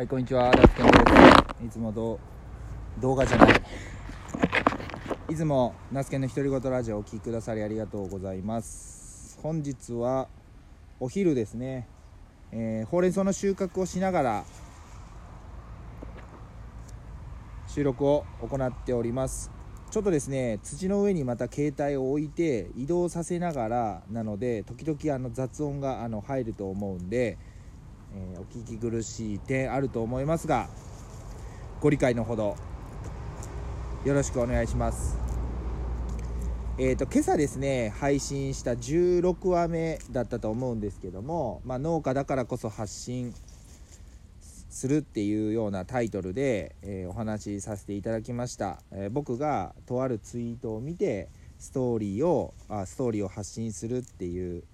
[0.00, 0.50] はい、こんにちは。
[0.50, 0.92] ダスケンで
[1.60, 1.66] す。
[1.66, 2.18] いつもど
[3.02, 3.62] 動画じゃない。
[5.28, 9.38] いつもナスケンの独り言ラジオをお聞きくださりありがとうございます。
[9.42, 10.28] 本日は
[11.00, 11.86] お昼ですね。
[12.50, 14.44] えーほうれん草の収穫をしながら
[17.66, 19.50] 収録を行っております。
[19.90, 27.36] ちょっとですね土の上にまた携帯を置いて移動させながらなので時々あの雑音があの入ると思うんで、
[28.14, 30.68] えーお聞き苦しい点あると思いますが
[31.80, 32.56] ご理解のほど
[34.04, 35.18] よろしくお願いします。
[36.78, 43.34] えー、と今朝ですね配信した16話目だったと思うんですけども、まあ、農家だからこそ発信
[44.70, 54.64] するっていうようなタイトルで、えーお話しさせていただきました、えー僕がとあるツイートを見てストーリーをあストーリーを発信するっていう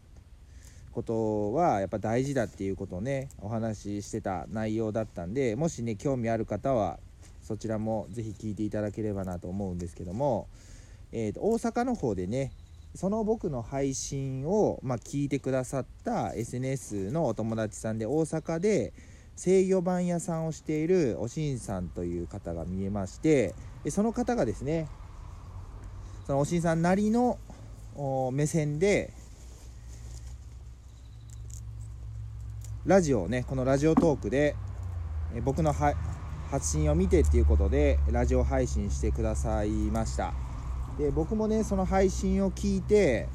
[0.96, 6.98] ことはやっぱ大事だっていうことをねお話ししてた内容だったんでもしね興味ある方は
[7.42, 10.48] そちらもぜひ聞いていただければなと思うんですけども、
[11.12, 12.50] えーと大阪の方でね
[12.94, 18.94] その僕の配信を、まあ、聞いてくださった SNS のお友達さんで大阪で
[19.36, 23.54] 制御盤屋さんをしているおしんさんという方が見えまして
[23.90, 24.88] その方がですね
[26.26, 27.38] そのおしんさんなりの
[28.32, 29.12] 目線で
[32.86, 34.54] ラジオをねこのラジオトークで
[35.34, 35.96] え僕の発
[36.60, 40.32] 信を見てっていうことでラジオ配信してくださいました。
[40.96, 43.26] で僕もねその配信を聞いて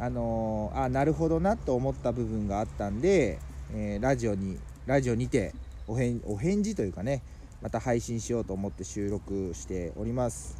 [0.00, 3.38] あのーあなるほどなと思った部分があったんで、
[3.72, 5.54] えーラジオにラジオにて
[5.86, 7.22] お返お返事というかね
[7.62, 10.56] また配信しようと思って収録しております。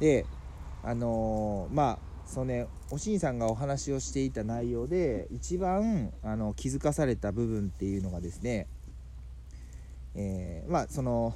[0.00, 0.26] で
[0.84, 8.66] あのーまあそのねおしんさんがお話をしていた内容で一番あの気づかされた部分っていうのがですね
[10.14, 11.34] えーまあその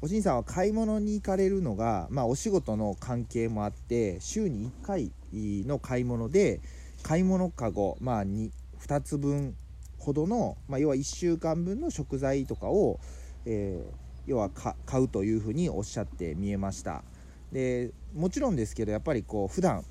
[0.00, 6.60] おしんさんは買い物に行かれるのが、まあ、お仕事の関係もあって週に1回の買い物で
[7.04, 8.50] 買い物かご、まあ、2,
[8.84, 9.54] 2つ分
[9.98, 12.98] ほどの、まあ、要は1週間分の食材とかを、
[13.46, 17.02] えー要はか買うというふうにおっしゃって見えました。
[17.52, 19.84] でもちろんですけどやっぱりこう普段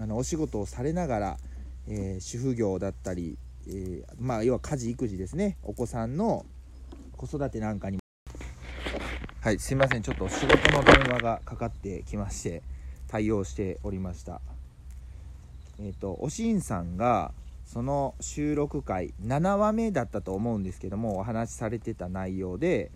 [0.00, 1.36] あのお仕事をされながら、
[1.86, 3.36] えー主婦業だったり、
[3.68, 5.58] えーまあ要は家事育児ですね。
[5.62, 6.46] お子さんの
[7.16, 7.98] 子育てなんかに
[9.40, 10.02] はいすいません。
[10.02, 12.62] ちょっと仕事の電話がかかってきまして
[13.08, 14.40] 対応しておりました。
[15.78, 17.32] えっ、とおしんさんが
[17.66, 22.90] その収録回7話目だったと思うんですけどもお話しされてた内容で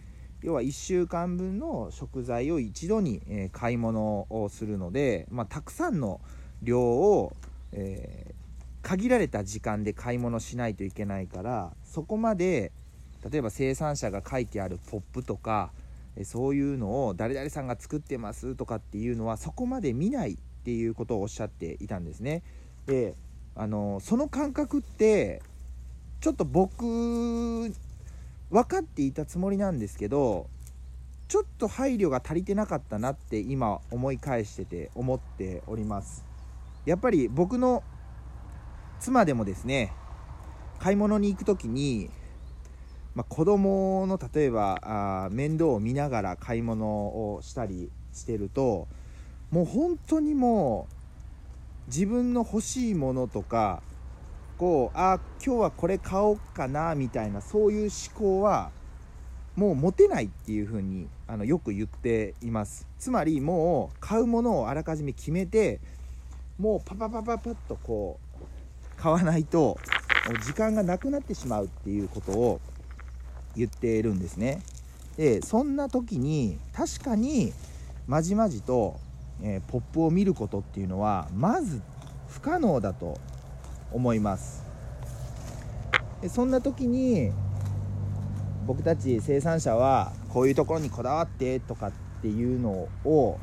[0.46, 6.20] 要は1週間分の食材を一度に、え買い物をするので、まあ、たくさんの
[6.62, 7.32] 量を、
[7.72, 8.46] えー
[8.86, 12.70] 限られた時間で買い物しないといけないからそこまで
[13.28, 15.72] 例えば生産者が書いてあるポップとか
[16.22, 22.44] そういうのを誰々さんが作ってますとかっていうのはそこまで見ないっていうことをおっしゃっていたんですね。
[22.86, 23.16] で
[23.56, 25.42] あのその感覚って
[26.20, 26.84] ちょっと僕
[28.50, 30.48] 分かっていたつもりなんですけど
[31.28, 36.24] ちょっと配慮が足りてなかったなって今思い返してて思っております。
[36.84, 37.82] やっぱり僕の
[39.00, 39.92] 妻でもですね
[40.78, 42.10] 買い物に行く時に
[43.16, 48.88] まあ、子供の例えばあ面倒を見ながら買い物をしたりしてると
[49.50, 50.94] もう本当にもう
[51.86, 53.82] 自分の欲しいものとか
[54.58, 58.70] こうあ今日はこれ買おうかなみたいなそういう思考は
[59.54, 62.86] もう持てないっていうふうにあのよく言っています。
[62.98, 65.80] つまりもう買うものをあらかじめ決めて
[66.58, 69.78] もうパパパパパッとこう買わないと
[70.44, 72.60] 時間がなくなってしまうっていうことを
[73.54, 74.62] 言っているんですね。
[75.16, 77.52] でそんな時に確かに
[78.06, 79.00] まじまじと、
[79.42, 81.82] えーポップを見ることっていうのはまず
[82.28, 83.18] 不可能だと
[83.92, 84.64] 思います。
[86.20, 87.32] でそんな時に
[88.66, 93.38] 僕たち生産者はこういうところにこだわってとかっていうのを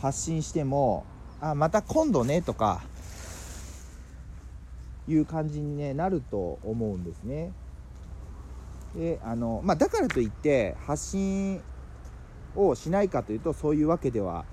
[0.00, 1.04] 発信しても
[1.40, 2.82] あまた今度ねとか
[5.08, 7.52] いう感じに、ね、なると思うんですね。
[8.94, 11.60] であの、まあ、だからといって発信
[12.54, 14.44] をしないかというとそういうわけでは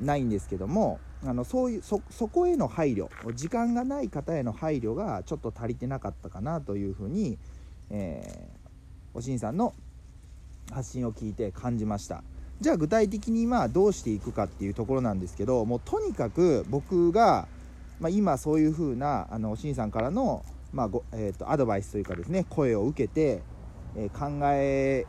[0.00, 7.38] ないんですけどもあのそういうそこへの配慮時間がない方への配慮がちょっと足りてなかったかなというふうに、
[7.90, 8.62] えー
[9.14, 9.74] おしんさんの
[10.70, 12.22] 発信を聞いて感じました。
[12.60, 17.48] じゃあ具体的にまどうしていくかっていうところなんですけどもうとにかく僕が、
[17.98, 23.42] まあ、今そういうふうなあのおしんさんからの、まあごえー、とアドバイスというかですね声を受けて
[23.96, 25.06] え考え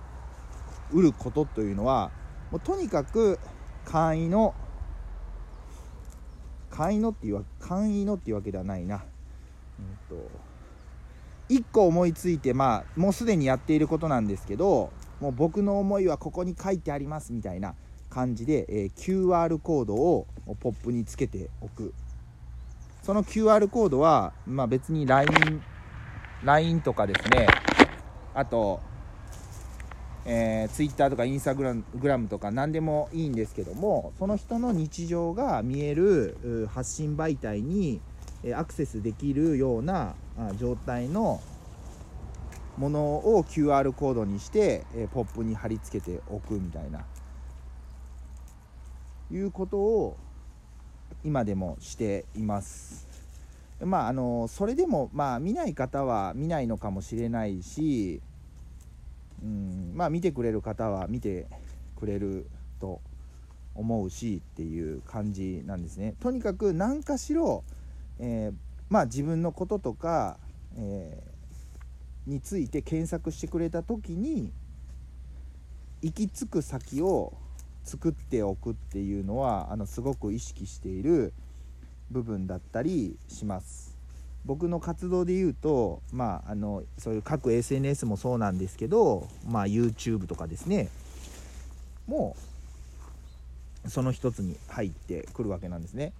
[0.91, 2.09] うることというのは
[2.49, 3.39] もうとにかく
[3.85, 4.55] 簡易の
[6.73, 9.03] 簡易のっていうわ簡易のっていうわけではないな、
[9.79, 10.27] うんと、
[11.49, 17.75] 1個思いついてまあもうすでにやっていることなんですけどもう僕の思いはここに書いてありますみたいな
[18.09, 20.25] 感じで、えー、QR コードを
[20.59, 21.93] ポップにつけておく。
[23.03, 25.61] その QR コードは、まあ、別に LINE,
[26.43, 27.47] LINE とかですね。
[28.33, 28.79] あと
[30.25, 37.99] えー、ツイッターとかインスタグラムとか何でもいいんですけどもその人の日常が見える発信媒体に
[38.55, 40.15] アクセスできるような
[40.57, 41.41] 状態の
[42.77, 47.05] ものを QR コードにして、えポップに貼り付けておくみたいな。
[49.31, 50.17] いうことを
[51.23, 53.07] 今でもしています。
[53.79, 58.21] まああのそれでもまあ見ない方は見ないのかもしれないし
[59.43, 61.47] うんまあ見てくれる方は見て
[61.97, 62.47] くれる
[62.79, 63.01] と
[63.75, 67.63] 思うしっていう感じなんですねとにかく何かしろ、
[68.19, 68.55] えー、
[68.89, 70.37] まあ自分のこととか、
[70.77, 74.51] えー、について検索してくれた時に
[76.01, 77.33] 行き着く先を
[77.83, 81.33] 作っておくっていうのはあのすごく意識している
[82.11, 83.92] 部分だったりします。
[84.45, 90.89] 僕の活動で言うと、まあ、あのそういう各 SNS もそうなんですけど、まあ、YouTube とかですね
[92.07, 92.35] も
[93.85, 96.13] うその一つに入ってくるわけなんですね。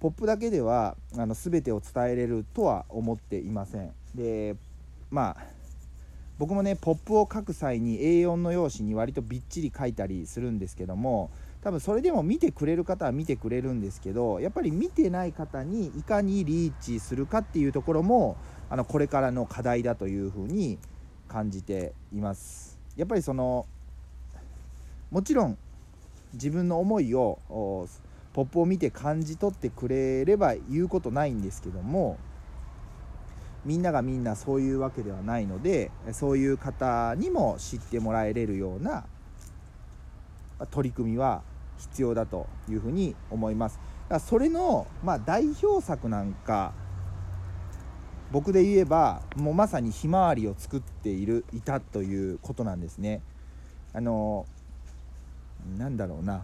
[0.00, 3.92] ポップだけではあの全てを伝えれるとは思っていません。
[4.14, 4.56] で
[5.10, 5.44] まあ
[6.38, 11.30] 僕もねポップを書く際に A4 の用紙に割とびっちり書いたりするんですけども
[11.62, 18.36] 多分それでも見てくれる方は見てくれるんですけどやっぱり見てない方にいかにリーチするかっていうところも
[18.70, 20.78] あのこれからの課題だというふうに
[21.28, 22.78] 感じています。
[22.96, 23.66] やっぱりその
[25.10, 25.58] もちろん
[26.32, 27.38] 自分の思いを
[28.32, 32.16] ポップを見て感じ取ってくれれば言うことないんですけども
[33.64, 39.04] みんながみんなそういうわけではないのでそういう方にも知ってもらえれるような
[40.70, 41.42] 取り組みは
[41.80, 43.76] 必要だというふうに思います。
[43.76, 46.72] だからそれの、まあ、代表作なんか
[48.30, 53.22] 僕で言えばもうまさにひまわりを作っているいたということなんですね。
[53.92, 54.46] あの
[55.76, 56.42] なんだろうな。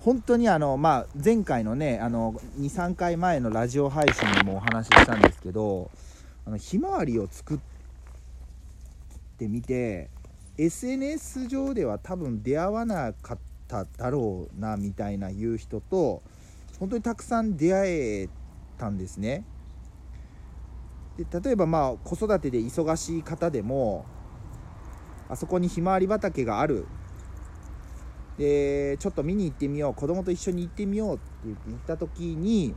[0.00, 5.92] 本当にあの、まあ、前回のね23回前のラジオ配信でもお話ししたんですけど
[6.44, 7.58] あのひまわりを作っ
[9.38, 10.10] てみて
[10.58, 16.22] SNS 上では多分出会わなかったただろうなみたいな言う人と
[16.78, 17.90] 本当にたくさん出会
[18.24, 18.28] え
[18.76, 19.46] たんですね。
[21.16, 24.04] で例えばまあ子育てで忙しい方でも
[25.30, 26.86] あそこにひまわり畑がある。
[28.36, 29.94] でちょっと見に行ってみよう。
[29.94, 31.22] 子供と一緒に行ってみようって
[31.66, 32.74] 言った時に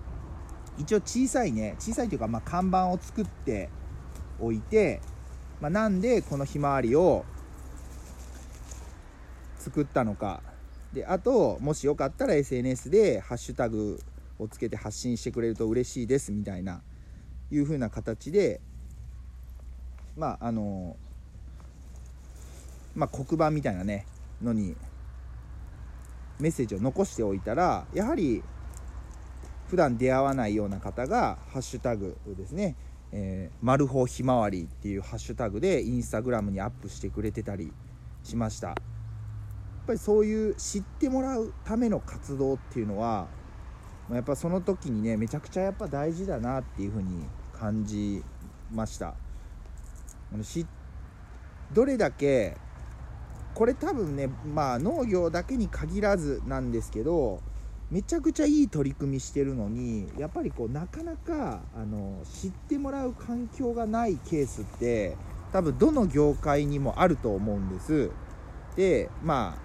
[0.77, 3.69] 一応小さいね小さいというかまあ看板を作って
[4.39, 5.01] おいて、
[5.59, 7.25] まあ、なんでこのひまわりを
[9.57, 10.55] 作ったのか。
[10.95, 14.00] であともしよかったら SNS でハッシュタグ
[14.39, 16.81] をつけて発信してくれると嬉しいですみたいな
[17.51, 18.62] いう風な形で
[20.15, 20.96] まああの
[22.96, 24.05] まあ、黒板みたいなね
[24.41, 24.74] のに
[26.39, 28.41] メッセージを残しておいたらやはり
[29.67, 32.77] 普段出会わないような方がハッシュタグですね
[33.12, 37.74] 「えー、マルホひまわり」っていうハッシュタグでインスタグラムにアップしてくれてたり
[38.24, 38.75] しました。
[39.86, 43.27] っぱりそういう知ってもらうための活動っていうのは
[44.12, 47.24] やっぱその時にねめちゃくちゃやっぱ大事だなっていうふうに
[47.54, 48.24] 感じ
[48.74, 49.13] ました。
[51.72, 52.58] どれだけ
[53.54, 57.42] これ多分ねまあ農業だけに限らずなんですけど
[57.92, 65.15] めちゃくちゃいい取り組みしてるのにやっぱりこうなかなかあの知ってもらう環境がないケースって
[65.54, 68.10] 多分どの業界にもあると思うんです。
[68.75, 69.64] でまあ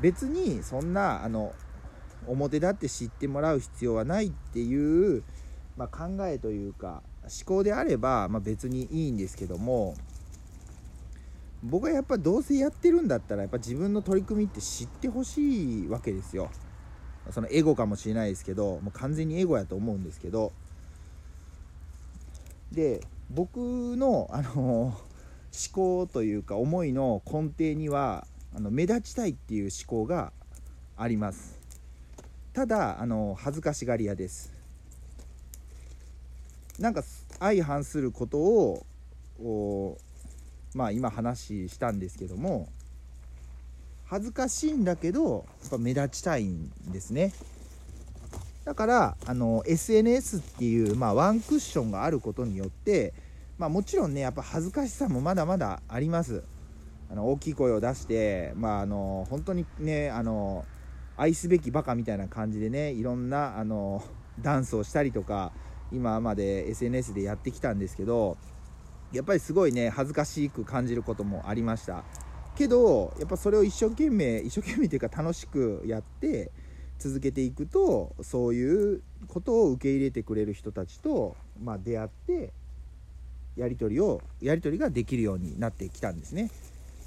[0.00, 1.54] 別にそんなあの
[2.26, 5.22] 表立って知ってもらう必要はないっていう、
[5.76, 9.94] まあ、考えというか思考であれば、まあ、別にいいんですけども
[11.62, 16.50] 僕はやっぱどうせやってるんだったらやっぱ自分の取り組みって知ってほしいわけですよ。
[17.30, 20.52] そのエゴかもしれないですけどもう完全にエゴやと思うんですけど。
[22.72, 23.00] で
[23.30, 23.56] 僕
[23.96, 24.94] のあの思
[25.72, 28.26] 考というか思いの根底には
[28.56, 30.32] あの目立ちたいっていう思考が
[30.96, 31.58] あります。
[32.54, 34.50] ただあの恥ずかしがり屋です。
[36.78, 37.04] なんか
[37.38, 38.86] 相反することを
[39.38, 39.98] を
[40.74, 42.70] まあ今話したんですけども
[44.06, 47.34] 恥ずかしいんだけどやっぱ目立ちたいんですね。
[48.64, 53.12] だからあの SNS っていう、まあ、ワンクッションがあることによって、
[53.58, 56.42] まあ、もちろんねやっぱ恥ずかしさもまだまだあります。
[57.10, 60.64] あの大きい声を出して、まあ、あの本当にねあの
[61.16, 64.02] 愛すべきバカみたいな感じでねいろんなあの
[64.40, 65.52] ダンスをしたりとか
[65.92, 68.36] 今まで SNS でやってきたんですけど
[69.12, 72.04] やっぱりすごいね恥ずかしく感じることもありました。
[72.56, 76.50] けどやっぱそれを一生懸命一生懸命というか楽しくやって
[76.98, 82.52] 続けていくとそういうことを受け入れてくれる人たちと、まあ、出会って
[83.56, 86.50] やり取りをやり取りができるようになってきたんですね。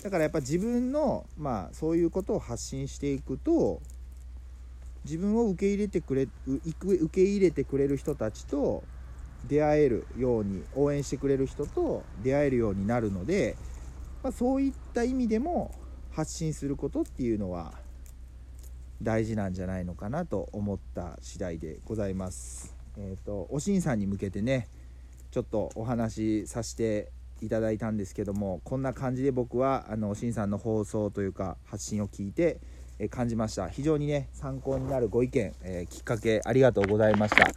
[0.04, 3.82] だからやっぱ自分の、まあ、そういうことを発信していくと
[5.04, 8.84] 自分を受け入れてくれ受け入れてくれる人たちと
[9.48, 13.56] 出会えるように応援してくれる人と出会えるようになるので、
[14.24, 15.74] まあ、そういった意味でも
[16.12, 17.74] 発信することっていうのは
[19.02, 22.76] 大事なんじゃないのかなと思った次第でございます。
[22.98, 24.68] えーと、おしんさんに向けてね
[25.32, 32.60] ちょっとお話しさせていただいたんですけどもこんな感じで僕はあのしんさんの放送というか発信を聞いて
[33.00, 33.70] え感じました。
[33.70, 37.50] 非常にね参考になるご意見、えー、きっかけありがとうございました。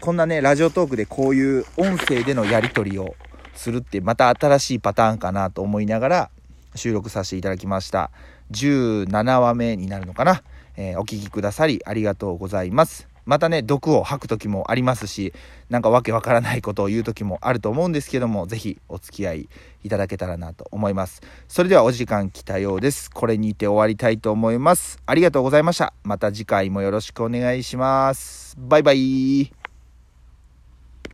[0.00, 3.16] こんなねラジオトークでこういう音声でのやり取りを
[3.54, 6.30] するってまた新しいパターンかなと思いながら
[6.76, 8.10] 収録させていただきました。
[8.52, 10.42] 17話目になるのかな、
[10.76, 13.17] えー、お聴きくださりありがとうございます。
[13.28, 15.34] またね毒を吐く時もありますし
[15.68, 19.48] なんかわけわからないことを言う時もあると思うんですけども是非お付き合い
[19.84, 21.20] いただけたらなと思います。
[21.46, 23.10] それではお時間来たようです。
[23.10, 24.98] これにて終わりたいと思います。
[25.04, 25.92] ありがとうございました。
[26.02, 28.56] また次回もよろしくお願いします。
[28.58, 29.57] バイバイ。